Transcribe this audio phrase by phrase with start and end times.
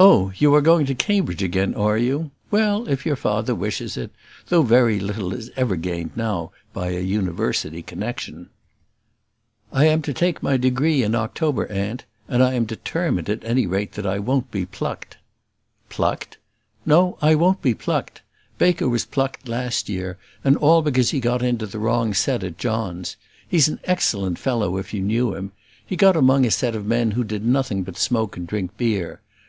[0.00, 0.32] "Oh!
[0.36, 2.32] you are going to Cambridge again, are you?
[2.50, 4.10] Well, if your father wishes it;
[4.48, 8.50] though very little is ever gained now by a university connexion."
[9.72, 13.64] "I am to take my degree in October, aunt; and I am determined, at any
[13.64, 15.18] rate, that I won't be plucked."
[15.88, 16.36] "Plucked!"
[16.84, 18.22] "No; I won't be plucked.
[18.58, 22.58] Baker was plucked last year, and all because he got into the wrong set at
[22.58, 23.16] John's.
[23.48, 25.52] He's an excellent fellow if you knew him.
[25.86, 29.20] He got among a set of men who did nothing but smoke and drink beer.